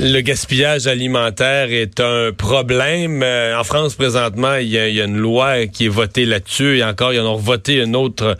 Le 0.00 0.20
gaspillage 0.20 0.86
alimentaire 0.86 1.72
est 1.72 1.98
un 1.98 2.30
problème. 2.30 3.20
Euh, 3.24 3.58
en 3.58 3.64
France, 3.64 3.96
présentement, 3.96 4.54
il 4.54 4.68
y, 4.68 4.78
a, 4.78 4.86
une 4.86 5.16
loi 5.16 5.66
qui 5.66 5.86
est 5.86 5.88
votée 5.88 6.24
là-dessus. 6.24 6.78
Et 6.78 6.84
encore, 6.84 7.12
ils 7.12 7.18
en 7.18 7.26
ont 7.26 7.36
voté 7.36 7.82
une 7.82 7.96
autre, 7.96 8.36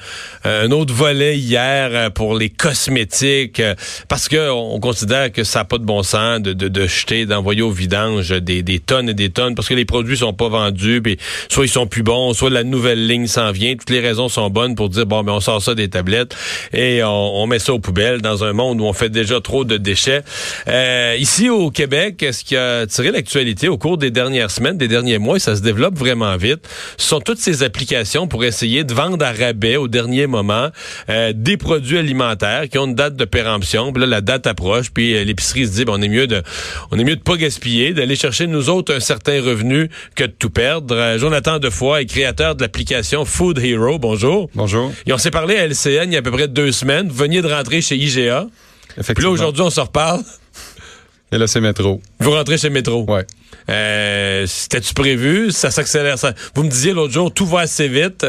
euh, 0.47 0.67
un 0.67 0.71
autre 0.71 0.95
volet 0.95 1.37
hier 1.37 1.91
euh, 1.93 2.11
pour 2.11 2.39
les 2.39 2.49
cosmétiques, 2.49 3.61
parce 4.07 4.29
que 4.29 4.51
on 4.51 4.79
considère 4.79 5.33
que 5.33 5.43
ça 5.43 5.61
n'a 5.61 5.65
pas 5.65 5.79
de 5.79 5.85
bon 5.85 6.05
sens 6.05 6.41
de, 6.41 6.53
de, 6.53 6.69
de 6.69 6.87
jeter, 6.87 7.27
d'envoyer 7.27 7.63
au 7.63 7.73
vidange 7.73 8.29
des, 8.29 8.63
des, 8.63 8.79
tonnes 8.79 9.09
et 9.09 9.15
des 9.15 9.31
tonnes, 9.31 9.57
parce 9.57 9.67
que 9.67 9.75
les 9.75 9.85
produits 9.85 10.19
sont 10.19 10.33
pas 10.33 10.49
vendus, 10.49 11.03
soit 11.49 11.65
ils 11.65 11.69
sont 11.69 11.89
plus 11.89 12.05
bons, 12.05 12.35
soit 12.35 12.51
la 12.51 12.63
nouvelle 12.63 13.05
ligne 13.09 13.27
s'en 13.27 13.51
vient. 13.51 13.75
Toutes 13.75 13.91
les 13.91 14.01
raisons 14.01 14.29
sont 14.29 14.49
bonnes 14.49 14.77
pour 14.77 14.91
dire 14.91 15.07
bon, 15.07 15.25
mais 15.25 15.33
on 15.33 15.41
sort 15.41 15.61
ça 15.61 15.75
des 15.75 15.89
tablettes 15.89 16.37
et 16.73 17.03
on, 17.03 17.43
on 17.43 17.49
met 17.49 17.59
ça 17.59 17.73
aux 17.73 17.81
poubelles 17.81 18.23
dans 18.23 18.45
un 18.45 18.53
monde 18.53 18.81
où 18.81 18.85
on 18.85 18.93
fait 18.93 19.11
déjà 19.11 19.41
trop 19.41 19.65
de 19.65 19.77
déchets. 19.77 20.23
ici 21.19 21.48
au 21.49 21.71
Québec, 21.71 22.25
ce 22.33 22.45
qui 22.45 22.57
a 22.57 22.87
tiré 22.87 23.11
l'actualité 23.11 23.69
au 23.69 23.79
cours 23.79 23.99
des 23.99 24.11
dernières 24.11 24.51
semaines, 24.51 24.77
des 24.77 24.89
derniers 24.89 25.19
mois, 25.19 25.37
et 25.37 25.41
ça 25.41 25.57
se 25.57 25.63
développe 25.63 25.97
vraiment 25.99 26.37
vite, 26.37 26.69
ce 26.97 27.09
sont 27.09 27.21
toutes 27.21 27.39
ces 27.39 27.63
applications 27.63 28.29
pour 28.29 28.45
essayer 28.45 28.85
de 28.85 28.95
vendre 28.95 29.25
à 29.25 29.33
rabais 29.33 29.77
au 29.77 29.89
dernier 29.89 30.27
moment 30.27 30.69
euh, 31.09 31.33
des 31.35 31.57
produits 31.57 31.99
alimentaires 31.99 32.69
qui 32.69 32.79
ont 32.79 32.87
une 32.87 32.95
date 32.95 33.17
de 33.17 33.25
péremption. 33.25 33.93
Puis 33.93 34.01
là, 34.01 34.07
la 34.07 34.21
date 34.21 34.47
approche, 34.47 34.91
puis 34.91 35.15
euh, 35.15 35.25
l'épicerie 35.25 35.67
se 35.67 35.73
dit, 35.73 35.85
ben, 35.85 35.95
on 35.97 36.03
est 36.03 36.09
mieux 36.09 36.27
de, 36.27 36.43
on 36.91 36.99
est 36.99 37.05
mieux 37.05 37.17
de 37.17 37.23
pas 37.23 37.37
gaspiller, 37.37 37.93
d'aller 37.93 38.17
chercher 38.17 38.47
nous 38.47 38.71
autres 38.71 38.95
un 38.95 39.01
certain 39.01 39.43
revenu 39.43 39.91
que 40.15 40.25
de 40.25 40.33
tout 40.33 40.51
perdre. 40.51 40.95
Euh, 40.95 41.19
Jonathan 41.19 41.59
Defoy 41.59 42.03
est 42.03 42.07
créateur 42.07 42.55
de 42.55 42.63
l'application 42.63 43.25
Food 43.25 43.59
Hero. 43.59 43.99
Bonjour. 43.99 44.51
Bonjour. 44.55 44.93
Et 45.07 45.13
on 45.13 45.19
s'est 45.19 45.31
parlé 45.31 45.57
à 45.57 45.67
LCN 45.67 46.05
il 46.07 46.13
y 46.13 46.17
a 46.17 46.19
à 46.21 46.23
peu 46.23 46.31
près 46.31 46.49
deux 46.49 46.73
semaines. 46.73 47.09
Vous 47.09 47.17
veniez 47.17 47.43
de 47.43 47.49
rentrer 47.49 47.81
chez 47.81 47.97
IGA. 47.97 48.47
Puis 49.15 49.25
là, 49.25 49.31
aujourd'hui, 49.31 49.63
on 49.63 49.71
se 49.71 49.81
reparle. 49.81 50.23
Et 51.31 51.39
là, 51.39 51.47
c'est 51.47 51.61
métro. 51.61 52.01
Vous 52.21 52.31
rentrez 52.31 52.57
chez 52.57 52.71
métro? 52.71 53.05
Ouais. 53.05 53.27
Euh, 53.69 54.47
C'était-tu 54.47 54.95
prévu? 54.95 55.51
Ça 55.53 55.71
s'accélère. 55.71 56.19
Ça... 56.19 56.33
Vous 56.55 56.63
me 56.63 56.71
disiez 56.71 56.93
l'autre 56.93 57.13
jour, 57.13 57.33
tout 57.33 57.47
va 57.47 57.61
assez 57.61 57.89
vite. 57.89 58.25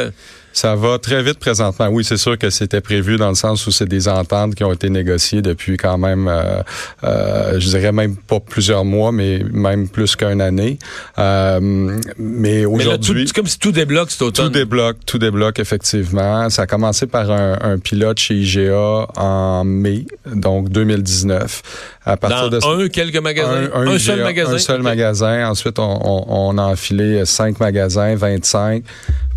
Ça 0.52 0.75
va 0.75 0.97
très 0.97 1.22
vite 1.22 1.39
présentement. 1.39 1.88
Oui, 1.89 2.03
c'est 2.03 2.17
sûr 2.17 2.38
que 2.38 2.50
c'était 2.50 2.81
prévu 2.81 3.17
dans 3.17 3.30
le 3.30 3.36
sens 3.36 3.66
où 3.67 3.72
c'est 3.72 3.88
des 3.88 4.08
ententes 4.08 4.56
qui 4.56 4.64
ont 4.64 4.73
été 4.73 4.89
négociées 4.89 5.41
depuis 5.41 5.78
quand 5.78 5.97
même, 5.97 6.28
euh, 6.28 6.61
euh, 7.03 7.59
je 7.59 7.69
dirais 7.69 7.91
même 7.91 8.16
pas 8.16 8.39
plusieurs 8.39 8.83
mois, 8.83 9.11
mais 9.11 9.44
même 9.52 9.88
plus 9.88 10.16
qu'une 10.16 10.41
année. 10.41 10.80
Euh, 11.17 12.00
mais 12.17 12.66
aujourd'hui, 12.66 13.28
c'est 13.28 13.36
comme 13.36 13.47
si 13.47 13.59
tout 13.59 13.72
débloque 13.72 14.11
cet 14.11 14.22
automne. 14.23 14.47
Tout 14.47 14.52
débloque, 14.52 14.97
tout 15.06 15.19
débloque 15.19 15.59
effectivement. 15.59 16.50
Ça 16.50 16.63
a 16.63 16.67
commencé 16.67 17.06
par 17.06 17.30
un, 17.31 17.58
un 17.61 17.78
pilote 17.78 18.19
chez 18.19 18.36
IGA 18.36 19.08
en 19.16 19.63
mai, 19.63 20.06
donc 20.25 20.69
2019. 20.69 21.61
À 22.06 22.17
partir 22.17 22.50
Dans 22.50 22.75
de 22.78 22.86
un 22.86 22.88
quelques 22.89 23.17
magasins, 23.17 23.69
un, 23.73 23.88
un, 23.88 24.00
seul 24.00 24.23
magasin? 24.23 24.53
Un 24.53 24.58
seul 24.58 24.81
magasin. 24.81 25.47
Ensuite, 25.47 25.78
on, 25.78 26.00
on, 26.03 26.25
on 26.28 26.58
a 26.58 26.63
enfilé 26.63 27.23
cinq 27.25 27.59
magasins, 27.59 28.16
25 28.16 28.84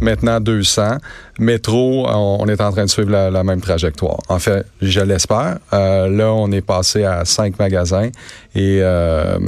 maintenant 0.03 0.41
200. 0.41 0.99
Métro, 1.38 2.06
on, 2.09 2.47
est 2.49 2.60
en 2.60 2.72
train 2.72 2.84
de 2.84 2.91
suivre 2.91 3.10
la, 3.10 3.44
même 3.44 3.60
trajectoire. 3.60 4.19
En 4.28 4.38
fait, 4.38 4.66
je 4.82 5.00
l'espère. 5.00 5.59
Euh, 5.72 6.09
là, 6.09 6.32
on 6.32 6.50
est 6.53 6.60
passé 6.60 7.04
à 7.04 7.25
cinq 7.25 7.59
magasins 7.59 8.10
et 8.54 8.81
euh, 8.82 9.38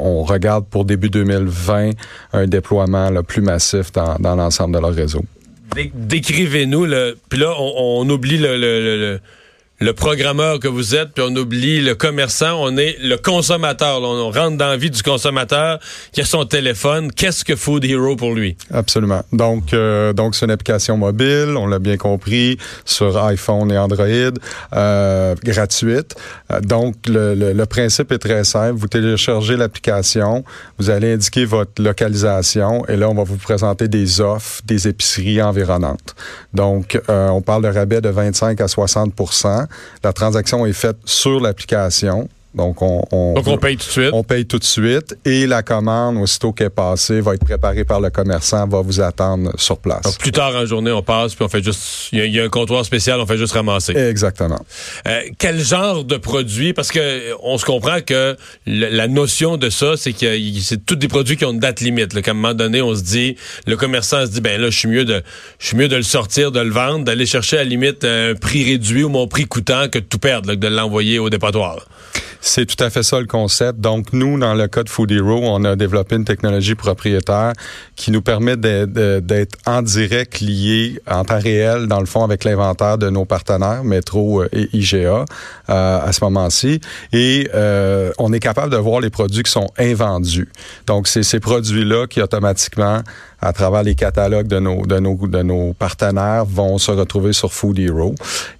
on 0.00 0.24
regarde 0.24 0.66
pour 0.66 0.84
début 0.84 1.10
2020 1.10 1.90
un 2.32 2.46
déploiement 2.46 3.10
plus 3.22 3.42
massif 3.42 3.92
dans, 3.92 4.18
l'ensemble 4.34 4.74
de 4.74 4.80
leur 4.80 4.92
réseau. 4.92 5.24
Décrivez-nous, 5.94 6.86
puis 7.28 7.38
là, 7.38 7.54
on, 7.56 8.08
oublie 8.08 8.38
le 8.38 9.20
programmeur 9.92 10.60
que 10.60 10.68
vous 10.68 10.94
êtes, 10.94 11.12
puis 11.14 11.24
on 11.26 11.34
oublie 11.36 11.80
le 11.80 11.94
commerçant, 11.94 12.60
on 12.60 12.76
est 12.76 12.96
le 13.00 13.16
consommateur. 13.16 14.02
on 14.02 14.30
rentre 14.30 14.56
dans 14.58 14.68
la 14.68 14.76
vie 14.76 14.90
du 14.90 15.02
consommateur 15.02 15.78
qui 16.12 16.20
a 16.20 16.24
son 16.24 16.44
téléphone. 16.44 17.10
Qu'est-ce 17.10 17.44
que 17.44 17.56
Food 17.56 17.84
Hero 17.84 18.14
pour 18.14 18.34
lui? 18.34 18.56
Absolument. 18.72 19.22
Donc, 19.32 19.72
euh, 19.72 20.12
donc 20.12 20.34
c'est 20.34 20.44
une 20.44 20.50
application 20.50 20.96
mobile, 20.96 21.54
on 21.56 21.66
l'a 21.66 21.78
bien 21.78 21.96
compris, 21.96 22.58
sur 22.84 23.16
iPhone 23.24 23.72
et 23.72 23.78
Android, 23.78 24.06
euh, 24.74 25.34
gratuite. 25.42 26.14
Euh, 26.52 26.60
donc, 26.60 26.96
le, 27.06 27.34
le, 27.34 27.66
principe 27.66 28.12
est 28.12 28.18
très 28.18 28.44
simple. 28.44 28.74
Vous 28.78 28.88
téléchargez 28.88 29.56
l'application, 29.56 30.44
vous 30.78 30.90
allez 30.90 31.14
indiquer 31.14 31.44
votre 31.44 31.82
localisation, 31.82 32.84
et 32.86 32.96
là, 32.96 33.08
on 33.08 33.14
va 33.14 33.24
vous 33.24 33.36
présenter 33.36 33.88
des 33.88 34.20
offres 34.20 34.60
des 34.64 34.88
épiceries 34.88 35.42
environnantes. 35.42 36.14
Donc, 36.52 37.00
euh, 37.08 37.28
on 37.28 37.42
parle 37.42 37.62
de 37.62 37.68
rabais 37.68 38.00
de 38.00 38.08
25 38.08 38.60
à 38.60 38.68
60 38.68 39.14
la 40.02 40.12
transaction 40.12 40.66
est 40.66 40.72
faite 40.72 40.96
sur 41.04 41.40
l'application. 41.40 42.28
Donc 42.54 42.82
on, 42.82 43.02
on, 43.12 43.58
paye 43.58 43.76
tout 43.76 43.86
de 43.86 43.90
suite. 43.90 44.10
On 44.12 44.24
paye 44.24 44.44
tout 44.44 44.58
de 44.58 44.64
suite 44.64 45.16
et 45.24 45.46
la 45.46 45.62
commande, 45.62 46.16
aussitôt 46.16 46.52
qu'elle 46.52 46.66
est 46.66 46.70
passée, 46.70 47.20
va 47.20 47.34
être 47.34 47.44
préparée 47.44 47.84
par 47.84 48.00
le 48.00 48.10
commerçant, 48.10 48.66
va 48.66 48.80
vous 48.80 49.00
attendre 49.00 49.52
sur 49.56 49.78
place. 49.78 50.02
Donc, 50.02 50.18
plus 50.18 50.32
tard 50.32 50.56
en 50.56 50.66
journée, 50.66 50.90
on 50.90 51.02
passe, 51.02 51.34
puis 51.34 51.44
on 51.44 51.48
fait 51.48 51.62
juste... 51.62 52.08
Il 52.12 52.24
y, 52.26 52.40
a 52.40 52.44
un 52.44 52.48
comptoir 52.48 52.84
spécial, 52.84 53.20
on 53.20 53.26
fait 53.26 53.38
juste 53.38 53.52
ramasser. 53.52 53.96
Exactement. 53.96 54.58
Euh, 55.06 55.20
quel 55.38 55.60
genre 55.60 56.04
de 56.04 56.16
produit? 56.16 56.72
Parce 56.72 56.90
que 56.90 57.34
on 57.42 57.56
se 57.56 57.64
comprend 57.64 58.00
que 58.00 58.36
la 58.66 59.06
notion 59.06 59.56
de 59.56 59.70
ça, 59.70 59.96
c'est 59.96 60.12
que 60.12 60.36
c'est 60.60 60.84
tous 60.84 60.96
des 60.96 61.08
produits 61.08 61.36
qui 61.36 61.44
ont 61.44 61.52
une 61.52 61.60
date 61.60 61.80
limite. 61.80 62.14
Là. 62.14 62.22
Qu'à 62.22 62.32
un 62.32 62.34
moment 62.34 62.54
donné, 62.54 62.82
on 62.82 62.94
se 62.94 63.02
dit, 63.02 63.36
le 63.66 63.76
commerçant 63.76 64.26
se 64.26 64.30
dit, 64.32 64.40
ben 64.40 64.60
là, 64.60 64.70
je 64.70 64.78
suis 64.78 64.88
mieux 64.88 65.04
de 65.04 65.22
je 65.58 65.66
suis 65.66 65.76
mieux 65.76 65.88
de 65.88 65.96
le 65.96 66.02
sortir, 66.02 66.50
de 66.50 66.60
le 66.60 66.70
vendre, 66.70 67.04
d'aller 67.04 67.26
chercher 67.26 67.58
à 67.58 67.64
la 67.64 67.68
limite 67.68 68.04
un 68.04 68.34
prix 68.34 68.64
réduit 68.64 69.04
ou 69.04 69.08
mon 69.08 69.28
prix 69.28 69.44
coûtant 69.44 69.88
que 69.88 69.98
de 69.98 70.04
tout 70.04 70.18
perdre, 70.18 70.54
de 70.54 70.68
l'envoyer 70.68 71.18
au 71.18 71.30
dépotoir. 71.30 71.86
C'est 72.40 72.64
tout 72.64 72.82
à 72.82 72.88
fait 72.88 73.02
ça 73.02 73.20
le 73.20 73.26
concept. 73.26 73.80
Donc, 73.80 74.12
nous, 74.12 74.38
dans 74.38 74.54
le 74.54 74.66
cas 74.66 74.82
de 74.82 74.88
Food 74.88 75.12
on 75.12 75.64
a 75.64 75.76
développé 75.76 76.16
une 76.16 76.24
technologie 76.24 76.74
propriétaire 76.74 77.52
qui 77.96 78.10
nous 78.10 78.22
permet 78.22 78.56
d'être 78.56 79.58
en 79.66 79.82
direct 79.82 80.40
lié 80.40 81.00
en 81.06 81.24
temps 81.24 81.38
réel, 81.38 81.86
dans 81.86 82.00
le 82.00 82.06
fond, 82.06 82.24
avec 82.24 82.44
l'inventaire 82.44 82.96
de 82.96 83.10
nos 83.10 83.26
partenaires, 83.26 83.84
Metro 83.84 84.44
et 84.44 84.68
IGA, 84.72 85.24
euh, 85.68 86.00
à 86.00 86.12
ce 86.12 86.24
moment-ci. 86.24 86.80
Et 87.12 87.48
euh, 87.54 88.10
on 88.18 88.32
est 88.32 88.40
capable 88.40 88.72
de 88.72 88.78
voir 88.78 89.00
les 89.00 89.10
produits 89.10 89.42
qui 89.42 89.50
sont 89.50 89.68
invendus. 89.78 90.48
Donc, 90.86 91.08
c'est 91.08 91.22
ces 91.22 91.40
produits-là 91.40 92.06
qui 92.06 92.22
automatiquement 92.22 93.02
à 93.42 93.52
travers 93.52 93.82
les 93.82 93.94
catalogues 93.94 94.48
de 94.48 95.42
nos 95.42 95.72
partenaires 95.72 96.44
vont 96.44 96.78
se 96.78 96.90
retrouver 96.90 97.32
sur 97.32 97.52
Food 97.52 97.78
Hero 97.78 98.14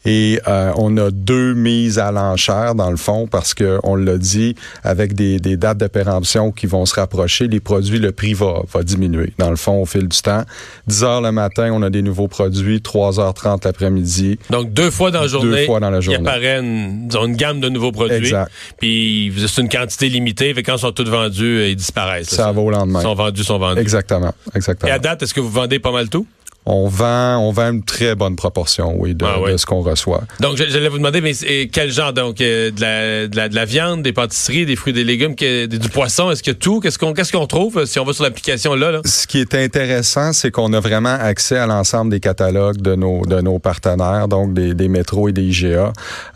et 0.05 0.41
euh, 0.49 0.73
on 0.77 0.97
a 0.97 1.11
deux 1.11 1.55
mises 1.55 1.99
à 1.99 2.11
l'enchère 2.13 2.75
dans 2.75 2.91
le 2.91 2.97
fond 2.97 3.27
parce 3.27 3.53
que 3.53 3.70
on 3.83 3.97
l'a 3.97 4.19
dit 4.19 4.55
avec 4.83 5.15
des, 5.15 5.39
des 5.39 5.57
dates 5.57 5.79
de 5.79 5.87
péremption 5.87 6.53
qui 6.53 6.67
vont 6.67 6.87
se 6.87 6.95
rapprocher 6.95 7.49
les 7.49 7.61
produits 7.61 7.99
le 7.99 8.13
prix 8.13 8.35
va 8.35 8.63
va 8.73 8.83
diminuer. 8.83 9.33
Dans 9.39 9.51
le 9.51 9.57
fond 9.57 9.81
au 9.83 9.87
fil 9.87 10.09
du 10.09 10.21
temps 10.21 10.45
10 10.87 11.05
heures 11.05 11.21
le 11.21 11.33
matin 11.33 11.71
on 11.73 11.83
a 11.83 11.91
des 11.91 12.03
nouveaux 12.03 12.29
produits 12.29 12.79
3h30 12.79 13.65
l'après-midi. 13.65 14.39
Donc 14.51 14.73
deux 14.73 14.91
fois 14.91 15.11
dans 15.11 15.23
la 15.23 15.27
journée 15.27 15.61
deux 15.61 15.67
fois 15.67 15.81
dans 15.81 15.91
la 15.91 16.01
journée. 16.01 16.19
il 16.21 16.29
apparaît 16.29 16.59
une, 16.59 17.09
une 17.13 17.37
gamme 17.37 17.61
de 17.61 17.69
nouveaux 17.69 17.93
produits. 17.93 18.17
Exact. 18.17 18.51
Puis 18.79 19.33
c'est 19.47 19.61
une 19.61 19.69
quantité 19.69 20.09
limitée 20.09 20.55
fait 20.55 20.63
quand 20.63 20.77
ils 20.77 20.81
sont 20.81 20.93
tous 20.93 21.09
vendus 21.09 21.67
ils 21.69 21.77
disparaissent 21.77 22.31
ça, 22.31 22.53
va 22.53 22.61
au 22.61 22.71
lendemain. 22.71 23.01
Ils 23.01 23.05
sont 23.05 23.15
vendus 23.15 23.45
sont 23.45 23.59
vendus. 23.59 23.81
Exactement 23.81 24.35
exactement. 24.55 24.91
Et 24.91 24.95
à 24.95 24.99
date, 24.99 25.23
est-ce 25.23 25.35
que 25.35 25.41
vous 25.41 25.51
vendez 25.51 25.79
pas 25.79 25.93
mal 25.93 26.09
tout? 26.09 26.27
On 26.67 26.89
vend, 26.89 27.39
on 27.39 27.53
vend 27.53 27.73
une 27.73 27.83
très 27.83 28.15
bonne 28.15 28.37
proportion, 28.37 28.95
oui, 28.99 29.15
de, 29.15 29.25
ah 29.25 29.57
ce 29.57 29.65
qu'on 29.65 29.81
reçoit. 29.81 30.23
Donc, 30.41 30.57
j'allais 30.57 30.89
vous 30.89 30.99
demander, 30.99 31.23
mais 31.23 31.33
quel 31.69 31.91
genre 31.91 32.13
donc 32.13 32.41
euh, 32.41 32.71
de 32.71 32.81
la, 32.81 33.29
de, 33.29 33.37
la, 33.37 33.49
de, 33.49 33.55
la, 33.55 33.65
viande, 33.65 34.03
des 34.03 34.13
pâtisseries, 34.13 34.67
des 34.67 34.77
fruits, 34.77 34.93
des 34.93 35.05
légumes, 35.05 35.35
du 35.35 35.89
poisson, 35.89 36.31
est-ce 36.31 36.43
que 36.43 36.51
tout? 36.51 36.81
Qu'est-ce 36.81 36.99
qu'on 36.99 37.15
qu'est-ce 37.15 37.33
qu'on 37.33 37.47
trouve 37.47 37.79
euh, 37.79 37.87
si 37.87 37.99
on 37.99 38.05
va 38.05 38.13
sur 38.13 38.25
l'application 38.25 38.75
là, 38.75 39.01
Ce 39.07 39.27
qui 39.27 39.39
est 39.39 39.55
intéressant, 39.55 40.35
c'est 40.35 40.51
qu'on 40.51 40.73
a 40.75 40.81
vraiment 40.81 41.17
accès 41.19 41.57
à 41.57 41.67
l'ensemble 41.67 42.11
des 42.11 42.21
catalogues 42.21 42.81
de 42.83 42.95
nos 42.95 43.25
de 43.25 43.41
nos 43.41 43.59
partenaires, 43.59 44.29
donc 44.29 44.53
des, 44.53 44.75
des 44.75 44.89
métros 44.89 45.29
et 45.29 45.33
des 45.33 45.43
IGA. 45.43 45.93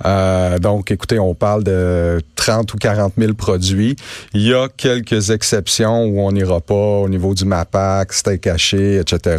Euh, 0.06 0.58
donc, 0.58 0.90
écoutez, 0.90 1.18
on 1.18 1.34
parle 1.34 1.64
de 1.64 2.20
30 2.36 2.72
ou 2.72 2.76
40 2.78 3.12
000 3.18 3.34
produits. 3.34 3.96
Il 4.32 4.42
y 4.42 4.54
a 4.54 4.68
quelques 4.74 5.30
exceptions 5.30 6.04
où 6.04 6.20
on 6.20 6.32
n'ira 6.32 6.60
pas 6.60 6.74
au 6.74 7.08
niveau 7.08 7.34
du 7.34 7.44
MAPAC, 7.44 8.12
steak 8.12 8.40
caché, 8.42 8.96
etc. 8.96 9.38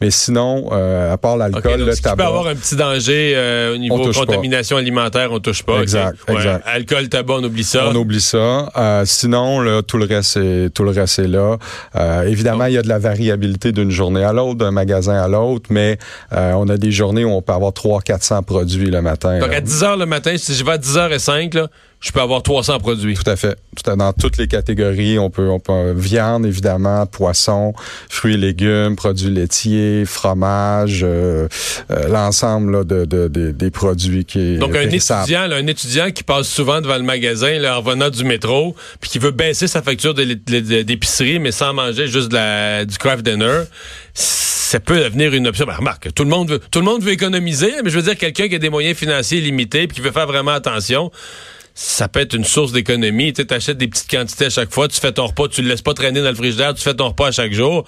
Mais 0.00 0.10
sinon, 0.18 0.68
euh, 0.72 1.12
à 1.12 1.18
part 1.18 1.36
l'alcool, 1.36 1.80
le 1.80 1.96
tabac. 1.96 2.10
Tu 2.10 2.16
peux 2.16 2.24
avoir 2.24 2.46
un 2.46 2.54
petit 2.54 2.76
danger 2.76 3.32
euh, 3.36 3.74
au 3.74 3.78
niveau 3.78 4.10
contamination 4.12 4.76
alimentaire, 4.76 5.32
on 5.32 5.40
touche 5.40 5.62
pas. 5.62 5.80
Exact, 5.80 6.18
exact. 6.28 6.64
Alcool, 6.66 7.08
tabac, 7.08 7.34
on 7.34 7.44
oublie 7.44 7.64
ça. 7.64 7.88
On 7.90 7.94
oublie 7.94 8.20
ça. 8.20 8.70
Euh, 8.76 9.02
sinon, 9.04 9.60
là, 9.60 9.82
tout 9.82 9.96
le 9.96 10.06
reste 10.06 10.36
est 10.36 10.70
tout 10.70 10.84
le 10.84 10.90
reste 10.90 11.18
est 11.18 11.28
là. 11.28 11.56
Euh, 11.96 12.22
évidemment, 12.22 12.66
il 12.66 12.74
y 12.74 12.78
a 12.78 12.82
de 12.82 12.88
la 12.88 12.98
variabilité 12.98 13.72
d'une 13.72 13.90
journée 13.90 14.24
à 14.24 14.32
l'autre, 14.32 14.56
d'un 14.56 14.70
magasin 14.70 15.22
à 15.22 15.28
l'autre, 15.28 15.66
mais 15.70 15.98
euh, 16.32 16.52
on 16.54 16.68
a 16.68 16.76
des 16.76 16.92
journées 16.92 17.24
où 17.24 17.30
on 17.30 17.42
peut 17.42 17.52
avoir 17.52 17.72
300 17.72 18.00
400 18.04 18.42
produits 18.42 18.90
le 18.90 19.02
matin. 19.02 19.38
Donc 19.38 19.52
à 19.52 19.60
10 19.60 19.84
heures 19.84 19.96
le 19.96 20.06
matin, 20.06 20.34
si 20.36 20.54
je 20.54 20.64
vais 20.64 20.72
à 20.72 20.78
10 20.78 20.96
h 20.96 21.12
et 21.12 21.18
5 21.18 21.54
là, 21.54 21.68
je 22.00 22.12
peux 22.12 22.20
avoir 22.20 22.42
300 22.42 22.78
produits. 22.78 23.14
Tout 23.14 23.28
à 23.28 23.36
fait. 23.36 23.58
Tout 23.76 23.90
à, 23.90 23.96
dans 23.96 24.12
toutes 24.12 24.36
les 24.36 24.46
catégories, 24.46 25.18
on 25.18 25.30
peut, 25.30 25.48
on 25.48 25.58
peut 25.58 25.92
viande 25.92 26.46
évidemment, 26.46 27.06
poisson, 27.06 27.74
fruits 28.08 28.34
et 28.34 28.36
légumes, 28.36 28.96
produits 28.96 29.30
laitiers, 29.30 30.04
fromage, 30.04 31.00
euh, 31.02 31.48
euh, 31.90 32.08
l'ensemble 32.08 32.86
de, 32.86 33.04
de, 33.04 33.28
de, 33.28 33.50
des 33.50 33.70
produits 33.70 34.24
qui 34.24 34.40
est 34.40 34.58
Donc 34.58 34.76
un 34.76 34.82
étudiant, 34.82 35.46
là, 35.46 35.56
un 35.56 35.66
étudiant 35.66 36.10
qui 36.10 36.22
passe 36.22 36.48
souvent 36.48 36.80
devant 36.80 36.96
le 36.96 37.02
magasin 37.02 37.58
là, 37.58 37.78
en 37.78 37.82
venant 37.82 38.10
du 38.10 38.24
métro, 38.24 38.76
puis 39.00 39.10
qui 39.10 39.18
veut 39.18 39.32
baisser 39.32 39.66
sa 39.66 39.82
facture 39.82 40.14
d'épicerie, 40.14 41.38
mais 41.38 41.52
sans 41.52 41.72
manger 41.72 42.06
juste 42.06 42.28
de 42.28 42.34
la, 42.34 42.84
du 42.84 42.96
craft 42.96 43.24
dinner 43.24 43.64
ça 44.68 44.80
peut 44.80 44.98
devenir 44.98 45.32
une 45.32 45.46
option. 45.46 45.64
Ben, 45.64 45.76
remarque, 45.76 46.12
tout 46.12 46.24
le 46.24 46.28
monde 46.28 46.50
veut, 46.50 46.58
tout 46.58 46.80
le 46.80 46.84
monde 46.84 47.02
veut 47.02 47.12
économiser, 47.12 47.72
mais 47.82 47.88
je 47.88 47.96
veux 47.96 48.02
dire 48.02 48.18
quelqu'un 48.18 48.48
qui 48.48 48.54
a 48.54 48.58
des 48.58 48.68
moyens 48.68 48.98
financiers 48.98 49.40
limités 49.40 49.86
puis 49.86 49.96
qui 49.96 50.02
veut 50.02 50.10
faire 50.10 50.26
vraiment 50.26 50.50
attention 50.50 51.10
ça 51.80 52.08
peut 52.08 52.18
être 52.18 52.34
une 52.34 52.44
source 52.44 52.72
d'économie. 52.72 53.32
Tu 53.32 53.46
achètes 53.50 53.78
des 53.78 53.86
petites 53.86 54.10
quantités 54.10 54.46
à 54.46 54.50
chaque 54.50 54.74
fois, 54.74 54.88
tu 54.88 55.00
fais 55.00 55.12
ton 55.12 55.26
repas, 55.26 55.46
tu 55.46 55.62
le 55.62 55.68
laisses 55.68 55.80
pas 55.80 55.94
traîner 55.94 56.20
dans 56.20 56.30
le 56.30 56.34
frigidaire, 56.34 56.74
tu 56.74 56.82
fais 56.82 56.94
ton 56.94 57.06
repas 57.06 57.28
à 57.28 57.30
chaque 57.30 57.52
jour. 57.52 57.84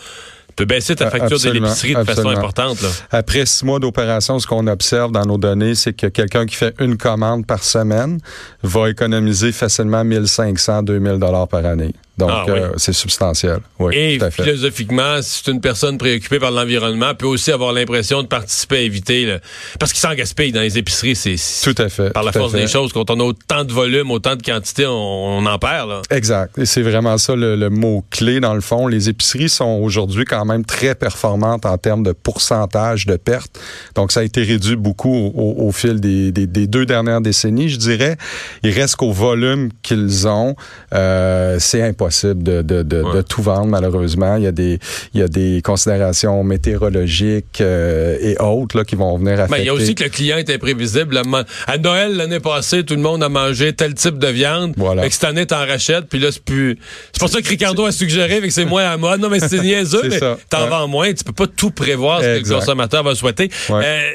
Tu 0.48 0.54
peux 0.54 0.64
baisser 0.64 0.94
ta 0.94 1.10
facture 1.10 1.40
de 1.40 1.50
l'épicerie 1.50 1.96
de 1.96 2.04
façon 2.04 2.28
importante. 2.28 2.80
Là. 2.82 2.88
Après 3.10 3.44
six 3.46 3.64
mois 3.64 3.80
d'opération, 3.80 4.38
ce 4.38 4.46
qu'on 4.46 4.68
observe 4.68 5.10
dans 5.10 5.24
nos 5.24 5.38
données, 5.38 5.74
c'est 5.74 5.92
que 5.92 6.06
quelqu'un 6.06 6.46
qui 6.46 6.54
fait 6.54 6.72
une 6.78 6.96
commande 6.96 7.46
par 7.46 7.64
semaine 7.64 8.20
va 8.62 8.90
économiser 8.90 9.50
facilement 9.50 10.04
1500, 10.04 10.84
2000 10.84 11.18
dollars 11.18 11.48
par 11.48 11.66
année. 11.66 11.92
Donc, 12.18 12.30
ah, 12.30 12.44
euh, 12.48 12.70
c'est 12.76 12.92
substantiel. 12.92 13.60
Oui, 13.78 13.94
Et 13.96 14.18
philosophiquement, 14.30 15.22
si 15.22 15.42
c'est 15.42 15.50
une 15.50 15.60
personne 15.60 15.96
préoccupée 15.96 16.38
par 16.38 16.50
l'environnement, 16.50 17.14
peut 17.14 17.26
aussi 17.26 17.50
avoir 17.50 17.72
l'impression 17.72 18.22
de 18.22 18.28
participer 18.28 18.76
à 18.76 18.80
éviter, 18.80 19.38
parce 19.78 19.92
qu'il 19.92 20.00
s'en 20.00 20.14
gaspille 20.14 20.52
dans 20.52 20.60
les 20.60 20.76
épiceries, 20.76 21.16
c'est 21.16 21.36
tout 21.62 21.80
à 21.80 21.88
fait. 21.88 22.10
Par 22.10 22.22
la 22.22 22.32
force 22.32 22.52
des 22.52 22.66
choses, 22.66 22.92
quand 22.92 23.10
on 23.10 23.20
a 23.20 23.24
autant 23.24 23.64
de 23.64 23.72
volume, 23.72 24.10
autant 24.10 24.36
de 24.36 24.42
quantité, 24.42 24.86
on, 24.86 25.44
en 25.46 25.58
perd. 25.58 25.88
Là. 25.88 26.02
Exact. 26.10 26.58
Et 26.58 26.66
c'est 26.66 26.82
vraiment 26.82 27.16
ça 27.18 27.34
le, 27.34 27.70
mot 27.70 28.04
clé 28.10 28.40
dans 28.40 28.54
le 28.54 28.60
fond. 28.60 28.86
Les 28.86 29.08
épiceries 29.08 29.48
sont 29.48 29.80
aujourd'hui 29.82 30.24
quand 30.24 30.44
même 30.44 30.64
très 30.64 30.94
performantes 30.94 31.64
en 31.64 31.78
termes 31.78 32.02
de 32.02 32.12
pourcentage 32.12 33.06
de 33.06 33.16
pertes. 33.16 33.58
Donc, 33.94 34.12
ça 34.12 34.20
a 34.20 34.22
été 34.22 34.42
réduit 34.42 34.76
beaucoup 34.76 35.32
au, 35.34 35.72
fil 35.72 36.00
des, 36.00 36.32
deux 36.66 36.86
dernières 36.86 37.20
décennies, 37.20 37.68
je 37.68 37.76
dirais. 37.76 38.16
Il 38.62 38.70
reste 38.70 38.96
qu'au 38.96 39.12
volume 39.12 39.70
qu'ils 39.82 40.28
ont, 40.28 40.56
euh, 40.94 41.56
c'est 41.58 41.80
impossible 42.00 42.42
de, 42.42 42.62
de, 42.62 42.82
de, 42.82 43.22
tout 43.22 43.42
vendre, 43.42 43.66
malheureusement. 43.66 44.36
Il 44.36 44.44
y 44.44 44.46
a 44.46 44.52
des, 44.52 44.78
il 45.14 45.20
y 45.20 45.22
a 45.22 45.28
des 45.28 45.60
considérations 45.62 46.42
météorologiques 46.42 47.60
euh, 47.60 48.16
et 48.20 48.38
autres 48.38 48.78
là, 48.78 48.84
qui 48.84 48.96
vont 48.96 49.16
venir 49.18 49.34
affecter. 49.34 49.52
Mais 49.52 49.62
il 49.62 49.66
y 49.66 49.68
a 49.68 49.74
aussi 49.74 49.94
que 49.94 50.04
le 50.04 50.10
client 50.10 50.38
est 50.38 50.50
imprévisible. 50.50 51.20
À 51.66 51.78
Noël, 51.78 52.16
l'année 52.16 52.40
passée, 52.40 52.84
tout 52.84 52.94
le 52.94 53.02
monde 53.02 53.22
a 53.22 53.28
mangé 53.28 53.72
tel 53.72 53.94
type 53.94 54.18
de 54.18 54.28
viande. 54.28 54.72
Voilà. 54.76 55.08
cette 55.10 55.24
année, 55.24 55.46
t'en 55.46 55.66
rachètes, 55.66 56.06
puis 56.08 56.18
là, 56.18 56.32
c'est 56.32 56.42
plus... 56.42 56.78
C'est 57.12 57.20
pour 57.20 57.28
ça 57.28 57.42
que 57.42 57.48
Ricardo 57.48 57.84
a 57.84 57.92
suggéré 57.92 58.40
que 58.40 58.50
c'est 58.50 58.64
moins 58.64 58.84
à 58.84 58.96
mode. 58.96 59.20
Non, 59.20 59.28
mais 59.28 59.40
c'est 59.40 59.60
niaiseux, 59.62 60.08
mais 60.08 60.20
t'en 60.48 60.66
vends 60.68 60.88
moins. 60.88 61.12
Tu 61.12 61.24
peux 61.24 61.32
pas 61.32 61.46
tout 61.46 61.70
prévoir 61.70 62.20
ce 62.20 62.40
que 62.40 62.48
le 62.48 62.54
consommateur 62.54 63.02
va 63.02 63.14
souhaiter. 63.14 63.50
Euh, 63.70 64.12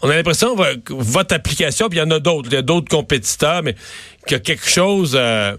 on 0.00 0.08
a 0.08 0.14
l'impression 0.14 0.54
que 0.56 0.92
votre 0.92 1.34
application, 1.34 1.88
puis 1.88 1.98
il 1.98 2.02
y 2.02 2.04
en 2.04 2.10
a 2.12 2.20
d'autres, 2.20 2.48
il 2.50 2.54
y 2.54 2.58
a 2.58 2.62
d'autres 2.62 2.88
compétiteurs, 2.88 3.62
mais 3.62 3.74
qu'il 4.26 4.36
y 4.36 4.40
a 4.40 4.40
quelque 4.40 4.68
chose... 4.68 5.14
Euh, 5.18 5.56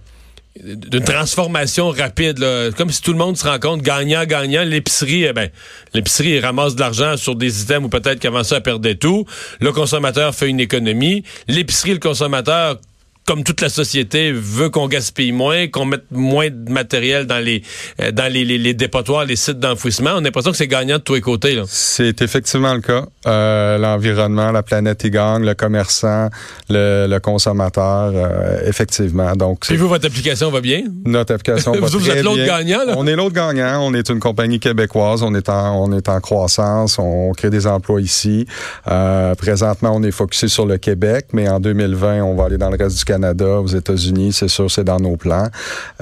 d'une 0.63 1.03
transformation 1.03 1.89
rapide, 1.89 2.39
là. 2.39 2.71
comme 2.71 2.89
si 2.89 3.01
tout 3.01 3.11
le 3.11 3.17
monde 3.17 3.37
se 3.37 3.47
rend 3.47 3.59
compte, 3.59 3.81
gagnant, 3.81 4.25
gagnant, 4.25 4.63
l'épicerie, 4.63 5.23
eh 5.23 5.33
ben, 5.33 5.49
l'épicerie 5.93 6.39
ramasse 6.39 6.75
de 6.75 6.81
l'argent 6.81 7.15
sur 7.17 7.35
des 7.35 7.61
items 7.61 7.85
où 7.85 7.89
peut-être 7.89 8.19
qu'avant 8.19 8.43
ça, 8.43 8.57
elle 8.57 8.63
perdait 8.63 8.95
tout. 8.95 9.25
Le 9.61 9.71
consommateur 9.71 10.35
fait 10.35 10.49
une 10.49 10.59
économie. 10.59 11.23
L'épicerie, 11.47 11.93
le 11.93 11.99
consommateur 11.99 12.79
comme 13.29 13.43
toute 13.43 13.61
la 13.61 13.69
société, 13.69 14.31
veut 14.31 14.69
qu'on 14.69 14.87
gaspille 14.87 15.31
moins, 15.31 15.67
qu'on 15.67 15.85
mette 15.85 16.05
moins 16.09 16.49
de 16.49 16.71
matériel 16.71 17.27
dans 17.27 17.37
les 17.37 17.61
euh, 18.01 18.11
dans 18.11 18.25
les, 18.25 18.43
les, 18.43 18.73
dépotoirs, 18.73 19.25
les 19.25 19.35
sites 19.35 19.59
d'enfouissement. 19.59 20.13
On 20.15 20.17
a 20.17 20.21
l'impression 20.21 20.49
que 20.49 20.57
c'est 20.57 20.67
gagnant 20.67 20.97
de 20.97 21.03
tous 21.03 21.13
les 21.13 21.21
côtés. 21.21 21.61
C'est 21.67 22.23
effectivement 22.23 22.73
le 22.73 22.81
cas. 22.81 23.05
Euh, 23.27 23.77
L'environnement, 23.77 24.51
la 24.51 24.63
planète 24.63 25.03
y 25.03 25.11
gagne, 25.11 25.45
le 25.45 25.53
commerçant, 25.53 26.29
le, 26.71 27.05
le 27.07 27.19
consommateur, 27.19 28.13
euh, 28.15 28.61
effectivement. 28.65 29.35
Donc, 29.35 29.59
Puis 29.59 29.77
vous, 29.77 29.87
votre 29.87 30.07
application 30.07 30.49
va 30.49 30.61
bien? 30.61 30.81
Notre 31.05 31.35
application 31.35 31.71
va 31.79 31.85
vous, 31.85 31.99
vous 31.99 32.09
êtes 32.09 32.23
l'autre 32.23 32.43
gagnant? 32.43 32.79
On 32.97 33.05
est 33.05 33.15
l'autre 33.15 33.35
gagnant. 33.35 33.79
On 33.83 33.93
est 33.93 34.09
une 34.09 34.19
compagnie 34.19 34.59
québécoise. 34.59 35.21
On 35.21 35.35
est 35.35 35.49
en, 35.49 35.83
on 35.83 35.95
est 35.95 36.09
en 36.09 36.19
croissance. 36.19 36.97
On 36.97 37.31
crée 37.33 37.51
des 37.51 37.67
emplois 37.67 38.01
ici. 38.01 38.47
Euh, 38.87 39.35
présentement, 39.35 39.91
on 39.93 40.01
est 40.01 40.09
focusé 40.09 40.47
sur 40.47 40.65
le 40.65 40.79
Québec, 40.79 41.27
mais 41.33 41.47
en 41.47 41.59
2020, 41.59 42.23
on 42.23 42.33
va 42.33 42.45
aller 42.45 42.57
dans 42.57 42.71
le 42.71 42.77
reste 42.77 42.97
du 42.97 43.05
Canada 43.05 43.18
Canada, 43.19 43.59
aux 43.59 43.67
États-Unis, 43.67 44.31
c'est 44.31 44.47
sûr, 44.47 44.71
c'est 44.71 44.85
dans 44.85 44.99
nos 44.99 45.17
plans. 45.17 45.49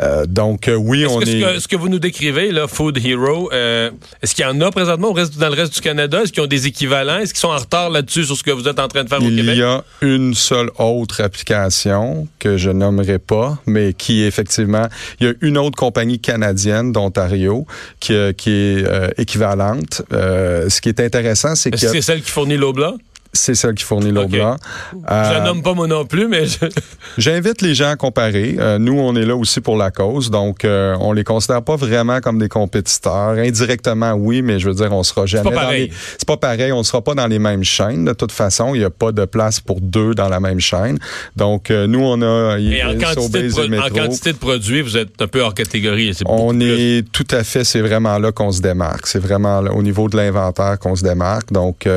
Euh, 0.01 0.25
donc 0.27 0.67
euh, 0.67 0.75
oui, 0.75 1.05
on 1.07 1.19
est. 1.21 1.25
Ce 1.25 1.55
que, 1.55 1.59
ce 1.61 1.67
que 1.67 1.75
vous 1.75 1.89
nous 1.89 1.97
décrivez 1.97 2.51
là, 2.51 2.67
Food 2.67 3.03
Hero, 3.03 3.49
euh, 3.51 3.89
est-ce 4.21 4.35
qu'il 4.35 4.45
y 4.45 4.47
en 4.47 4.61
a 4.61 4.69
présentement 4.69 5.09
au 5.09 5.13
reste, 5.13 5.37
dans 5.37 5.49
le 5.49 5.55
reste 5.55 5.73
du 5.73 5.81
Canada? 5.81 6.21
Est-ce 6.21 6.31
qu'ils 6.31 6.43
ont 6.43 6.47
des 6.47 6.67
équivalents? 6.67 7.17
Est-ce 7.17 7.33
qu'ils 7.33 7.41
sont 7.41 7.47
en 7.47 7.57
retard 7.57 7.89
là-dessus 7.89 8.25
sur 8.25 8.37
ce 8.37 8.43
que 8.43 8.51
vous 8.51 8.67
êtes 8.67 8.79
en 8.79 8.87
train 8.87 9.03
de 9.03 9.09
faire 9.09 9.17
au 9.17 9.29
Québec? 9.29 9.45
Il 9.47 9.57
y 9.57 9.63
a 9.63 9.83
une 10.01 10.35
seule 10.35 10.69
autre 10.77 11.21
application 11.21 12.27
que 12.37 12.57
je 12.57 12.69
nommerai 12.69 13.17
pas, 13.17 13.57
mais 13.65 13.93
qui 13.93 14.23
effectivement, 14.23 14.87
il 15.19 15.27
y 15.27 15.29
a 15.29 15.33
une 15.41 15.57
autre 15.57 15.75
compagnie 15.75 16.19
canadienne 16.19 16.91
d'Ontario 16.91 17.65
qui, 17.99 18.13
qui 18.37 18.51
est 18.51 18.85
équivalente. 19.17 20.03
ce 20.11 20.81
qui 20.81 20.89
est 20.89 20.99
intéressant, 20.99 21.55
c'est 21.55 21.71
que 21.71 21.77
c'est 21.77 22.01
celle 22.01 22.21
qui 22.21 22.31
fournit 22.31 22.57
l'eau 22.57 22.73
blanc 22.73 22.95
c'est 23.37 23.55
celle 23.55 23.75
qui 23.75 23.83
fournit 23.83 24.11
l'eau 24.11 24.27
blanc. 24.27 24.57
je 24.93 24.97
la 25.07 25.39
euh, 25.39 25.43
nomme 25.43 25.61
pas 25.61 25.73
moi 25.73 25.87
non 25.87 26.05
plus, 26.05 26.27
mais 26.27 26.43
j'invite 27.17 27.61
les 27.61 27.75
gens 27.75 27.89
à 27.89 27.95
comparer. 27.95 28.55
Euh, 28.59 28.77
nous, 28.79 28.97
on 28.99 29.15
est 29.15 29.25
là 29.25 29.35
aussi 29.35 29.61
pour 29.61 29.77
la 29.77 29.91
cause, 29.91 30.29
donc 30.29 30.65
euh, 30.65 30.95
on 30.99 31.13
les 31.13 31.23
considère 31.23 31.61
pas 31.61 31.75
vraiment 31.75 32.19
comme 32.19 32.39
des 32.39 32.49
compétiteurs. 32.49 33.31
Indirectement, 33.37 34.13
oui, 34.13 34.41
mais 34.41 34.59
je 34.59 34.69
veux 34.69 34.75
dire, 34.75 34.91
on 34.91 35.03
sera 35.03 35.25
jamais. 35.25 35.49
C'est 35.49 35.55
pas 35.55 35.61
pareil. 35.61 35.91
C'est 36.17 36.27
pas 36.27 36.37
pareil. 36.37 36.71
On 36.71 36.83
sera 36.83 37.01
pas 37.01 37.15
dans 37.15 37.27
les 37.27 37.39
mêmes 37.39 37.63
chaînes. 37.63 38.05
De 38.05 38.13
toute 38.13 38.31
façon, 38.31 38.75
il 38.75 38.81
y 38.81 38.83
a 38.83 38.89
pas 38.89 39.11
de 39.11 39.25
place 39.25 39.59
pour 39.59 39.81
deux 39.81 40.13
dans 40.13 40.29
la 40.29 40.39
même 40.39 40.59
chaîne. 40.59 40.97
Donc 41.35 41.69
nous, 41.69 42.01
on 42.01 42.21
a. 42.21 42.57
Et 42.57 42.83
en 42.83 42.97
quantité, 42.97 43.43
de 43.43 43.79
en 43.79 43.89
quantité 43.89 44.33
de 44.33 44.37
produits, 44.37 44.81
vous 44.81 44.97
êtes 44.97 45.21
un 45.21 45.27
peu 45.27 45.41
hors 45.41 45.53
catégorie. 45.53 46.09
Est 46.09 46.23
on 46.25 46.59
est 46.59 47.05
tout 47.11 47.27
à 47.31 47.43
fait. 47.43 47.63
C'est 47.63 47.81
vraiment 47.81 48.17
là 48.17 48.31
qu'on 48.31 48.51
se 48.51 48.61
démarque. 48.61 49.07
C'est 49.07 49.19
vraiment 49.19 49.59
au 49.59 49.83
niveau 49.83 50.09
de 50.09 50.17
l'inventaire 50.17 50.77
qu'on 50.79 50.95
se 50.95 51.03
démarque. 51.03 51.51
Donc 51.51 51.87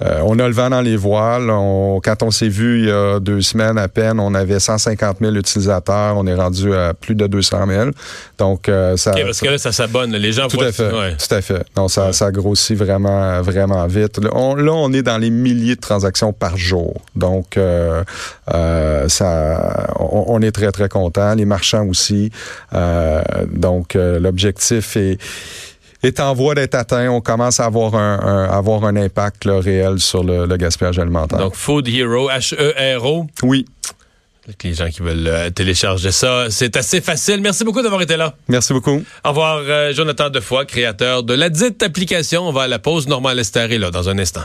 on 0.00 0.38
a 0.38 0.46
le 0.46 0.54
dans 0.74 0.80
les 0.80 0.96
voiles. 0.96 1.46
quand 2.02 2.22
on 2.22 2.30
s'est 2.30 2.48
vu 2.48 2.80
il 2.80 2.86
y 2.86 2.90
a 2.90 3.20
deux 3.20 3.40
semaines 3.40 3.78
à 3.78 3.86
peine, 3.88 4.18
on 4.18 4.34
avait 4.34 4.58
150 4.58 5.18
000 5.20 5.34
utilisateurs. 5.34 6.16
On 6.16 6.26
est 6.26 6.34
rendu 6.34 6.74
à 6.74 6.94
plus 6.94 7.14
de 7.14 7.26
200 7.26 7.66
000. 7.68 7.90
Donc, 8.38 8.68
euh, 8.68 8.96
ça. 8.96 9.12
parce 9.12 9.40
que 9.40 9.48
là, 9.48 9.58
ça 9.58 9.72
s'abonne. 9.72 10.12
Les 10.12 10.32
gens 10.32 10.48
Tout 10.48 10.60
à 10.60 10.72
fait. 10.72 10.90
Tout 10.90 11.34
à 11.34 11.42
fait. 11.42 11.64
Donc, 11.76 11.90
ça, 11.90 12.12
ça 12.12 12.32
grossit 12.32 12.76
vraiment, 12.76 13.40
vraiment 13.42 13.86
vite. 13.86 14.18
Là 14.18 14.30
on, 14.34 14.92
est 14.92 15.02
dans 15.02 15.18
les 15.18 15.30
milliers 15.30 15.76
de 15.76 15.80
transactions 15.80 16.32
par 16.32 16.56
jour. 16.56 17.00
Donc, 17.14 17.56
euh, 17.56 18.02
euh, 18.52 19.08
ça, 19.08 19.94
on, 19.98 20.40
est 20.42 20.52
très, 20.52 20.72
très 20.72 20.88
content. 20.88 21.34
Les 21.34 21.44
marchands 21.44 21.86
aussi. 21.86 22.30
donc, 23.52 23.94
l'objectif 23.94 24.96
est 24.96 25.18
est 26.04 26.20
en 26.20 26.34
voie 26.34 26.54
d'être 26.54 26.74
atteint. 26.74 27.08
On 27.10 27.20
commence 27.20 27.60
à 27.60 27.66
avoir 27.66 27.94
un, 27.94 28.48
avoir 28.48 28.84
un 28.84 28.96
impact 28.96 29.44
réel 29.46 29.98
sur 30.00 30.22
le, 30.22 30.56
gaspillage 30.56 30.98
alimentaire. 30.98 31.38
Donc, 31.38 31.54
Food 31.54 31.88
Hero, 31.88 32.30
H-E-R-O. 32.30 33.26
Oui. 33.42 33.66
Les 34.62 34.74
gens 34.74 34.90
qui 34.90 35.00
veulent 35.00 35.26
euh, 35.26 35.48
télécharger 35.48 36.12
ça, 36.12 36.46
c'est 36.50 36.76
assez 36.76 37.00
facile. 37.00 37.40
Merci 37.40 37.64
beaucoup 37.64 37.80
d'avoir 37.80 38.02
été 38.02 38.16
là. 38.16 38.34
Merci 38.48 38.74
beaucoup. 38.74 39.02
Au 39.24 39.28
revoir, 39.30 39.62
euh, 39.66 39.94
Jonathan 39.94 40.28
Defoy, 40.28 40.66
créateur 40.66 41.22
de 41.22 41.32
la 41.32 41.48
dite 41.48 41.82
application. 41.82 42.46
On 42.46 42.52
va 42.52 42.62
à 42.62 42.68
la 42.68 42.78
pause. 42.78 43.08
Normal 43.08 43.38
Esther 43.38 43.72
est 43.72 43.78
là 43.78 43.90
dans 43.90 44.10
un 44.10 44.18
instant. 44.18 44.42